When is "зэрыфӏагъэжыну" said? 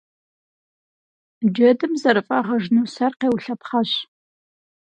2.01-2.89